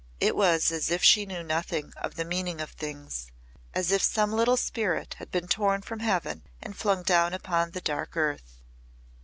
It 0.19 0.35
was 0.35 0.71
as 0.71 0.89
if 0.89 1.03
she 1.03 1.27
knew 1.27 1.43
nothing 1.43 1.93
of 1.95 2.15
the 2.15 2.25
meaning 2.25 2.59
of 2.59 2.71
things 2.71 3.27
as 3.75 3.91
if 3.91 4.01
some 4.01 4.33
little 4.33 4.57
spirit 4.57 5.13
had 5.19 5.29
been 5.29 5.47
torn 5.47 5.83
from 5.83 5.99
heaven 5.99 6.41
and 6.59 6.75
flung 6.75 7.03
down 7.03 7.35
upon 7.35 7.69
the 7.69 7.81
dark 7.81 8.17
earth. 8.17 8.61